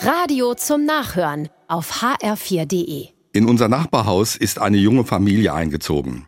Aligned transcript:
Radio 0.00 0.54
zum 0.54 0.84
Nachhören 0.84 1.48
auf 1.66 2.02
hr4.de. 2.02 3.08
In 3.32 3.46
unser 3.48 3.68
Nachbarhaus 3.68 4.36
ist 4.36 4.60
eine 4.60 4.76
junge 4.76 5.04
Familie 5.04 5.52
eingezogen. 5.52 6.24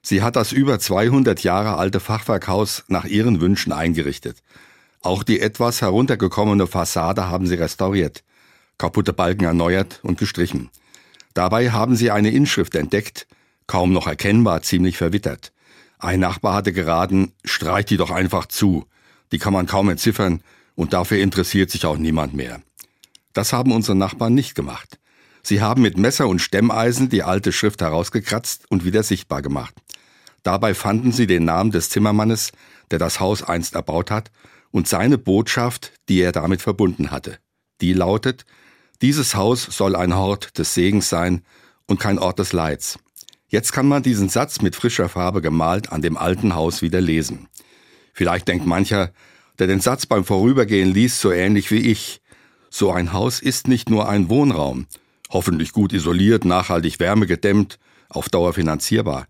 Sie 0.00 0.22
hat 0.22 0.36
das 0.36 0.52
über 0.52 0.78
200 0.78 1.42
Jahre 1.42 1.76
alte 1.76 2.00
Fachwerkhaus 2.00 2.84
nach 2.88 3.04
ihren 3.04 3.42
Wünschen 3.42 3.72
eingerichtet. 3.72 4.38
Auch 5.02 5.22
die 5.22 5.40
etwas 5.40 5.82
heruntergekommene 5.82 6.66
Fassade 6.66 7.28
haben 7.28 7.46
sie 7.46 7.56
restauriert, 7.56 8.24
kaputte 8.78 9.12
Balken 9.12 9.44
erneuert 9.44 10.00
und 10.02 10.18
gestrichen. 10.18 10.70
Dabei 11.34 11.72
haben 11.72 11.96
sie 11.96 12.10
eine 12.10 12.30
Inschrift 12.30 12.74
entdeckt, 12.74 13.26
kaum 13.66 13.92
noch 13.92 14.06
erkennbar, 14.06 14.62
ziemlich 14.62 14.96
verwittert. 14.96 15.52
Ein 15.98 16.20
Nachbar 16.20 16.54
hatte 16.54 16.72
geraten, 16.72 17.32
streich 17.44 17.84
die 17.84 17.98
doch 17.98 18.10
einfach 18.10 18.46
zu. 18.46 18.86
Die 19.30 19.38
kann 19.38 19.52
man 19.52 19.66
kaum 19.66 19.90
entziffern 19.90 20.42
und 20.74 20.94
dafür 20.94 21.18
interessiert 21.18 21.70
sich 21.70 21.84
auch 21.84 21.98
niemand 21.98 22.32
mehr. 22.32 22.62
Das 23.32 23.52
haben 23.52 23.72
unsere 23.72 23.96
Nachbarn 23.96 24.34
nicht 24.34 24.54
gemacht. 24.54 24.98
Sie 25.42 25.62
haben 25.62 25.82
mit 25.82 25.96
Messer 25.96 26.28
und 26.28 26.40
Stemmeisen 26.40 27.08
die 27.08 27.22
alte 27.22 27.52
Schrift 27.52 27.80
herausgekratzt 27.80 28.64
und 28.68 28.84
wieder 28.84 29.02
sichtbar 29.02 29.42
gemacht. 29.42 29.74
Dabei 30.42 30.74
fanden 30.74 31.12
sie 31.12 31.26
den 31.26 31.44
Namen 31.44 31.70
des 31.70 31.90
Zimmermannes, 31.90 32.52
der 32.90 32.98
das 32.98 33.20
Haus 33.20 33.42
einst 33.42 33.74
erbaut 33.74 34.10
hat, 34.10 34.30
und 34.70 34.88
seine 34.88 35.18
Botschaft, 35.18 35.92
die 36.08 36.20
er 36.20 36.32
damit 36.32 36.62
verbunden 36.62 37.10
hatte. 37.10 37.38
Die 37.80 37.92
lautet, 37.92 38.44
dieses 39.02 39.34
Haus 39.34 39.64
soll 39.64 39.96
ein 39.96 40.14
Hort 40.14 40.58
des 40.58 40.74
Segens 40.74 41.08
sein 41.08 41.42
und 41.86 41.98
kein 41.98 42.18
Ort 42.18 42.38
des 42.38 42.52
Leids. 42.52 42.98
Jetzt 43.48 43.72
kann 43.72 43.88
man 43.88 44.02
diesen 44.02 44.28
Satz 44.28 44.60
mit 44.60 44.76
frischer 44.76 45.08
Farbe 45.08 45.40
gemalt 45.40 45.90
an 45.90 46.02
dem 46.02 46.16
alten 46.16 46.54
Haus 46.54 46.82
wieder 46.82 47.00
lesen. 47.00 47.48
Vielleicht 48.12 48.46
denkt 48.46 48.66
mancher, 48.66 49.12
der 49.58 49.66
den 49.66 49.80
Satz 49.80 50.06
beim 50.06 50.24
Vorübergehen 50.24 50.92
liest, 50.92 51.20
so 51.20 51.32
ähnlich 51.32 51.70
wie 51.70 51.78
ich. 51.80 52.20
So 52.70 52.92
ein 52.92 53.12
Haus 53.12 53.40
ist 53.40 53.66
nicht 53.66 53.90
nur 53.90 54.08
ein 54.08 54.28
Wohnraum, 54.28 54.86
hoffentlich 55.30 55.72
gut 55.72 55.92
isoliert, 55.92 56.44
nachhaltig 56.44 57.00
wärmegedämmt, 57.00 57.78
auf 58.08 58.28
Dauer 58.28 58.54
finanzierbar. 58.54 59.26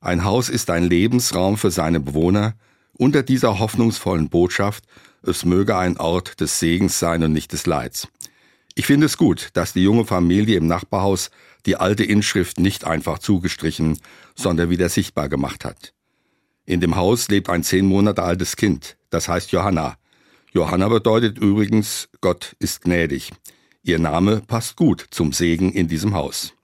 Ein 0.00 0.24
Haus 0.24 0.48
ist 0.48 0.70
ein 0.70 0.84
Lebensraum 0.84 1.56
für 1.56 1.70
seine 1.70 2.00
Bewohner, 2.00 2.54
unter 2.92 3.22
dieser 3.22 3.60
hoffnungsvollen 3.60 4.28
Botschaft, 4.28 4.84
es 5.22 5.44
möge 5.44 5.76
ein 5.76 5.98
Ort 5.98 6.40
des 6.40 6.58
Segens 6.58 6.98
sein 6.98 7.22
und 7.22 7.32
nicht 7.32 7.52
des 7.52 7.64
Leids. 7.66 8.08
Ich 8.74 8.86
finde 8.86 9.06
es 9.06 9.16
gut, 9.16 9.50
dass 9.54 9.72
die 9.72 9.82
junge 9.82 10.04
Familie 10.04 10.56
im 10.56 10.66
Nachbarhaus 10.66 11.30
die 11.66 11.76
alte 11.76 12.04
Inschrift 12.04 12.58
nicht 12.58 12.84
einfach 12.84 13.18
zugestrichen, 13.18 13.98
sondern 14.34 14.70
wieder 14.70 14.88
sichtbar 14.88 15.28
gemacht 15.28 15.64
hat. 15.64 15.92
In 16.64 16.80
dem 16.80 16.96
Haus 16.96 17.28
lebt 17.28 17.50
ein 17.50 17.62
zehn 17.62 17.86
Monate 17.86 18.22
altes 18.22 18.56
Kind, 18.56 18.96
das 19.10 19.28
heißt 19.28 19.52
Johanna. 19.52 19.96
Johanna 20.52 20.88
bedeutet 20.88 21.38
übrigens, 21.38 22.08
Gott 22.20 22.56
ist 22.58 22.82
gnädig. 22.82 23.30
Ihr 23.82 24.00
Name 24.00 24.42
passt 24.46 24.76
gut 24.76 25.06
zum 25.10 25.32
Segen 25.32 25.72
in 25.72 25.86
diesem 25.86 26.14
Haus. 26.14 26.54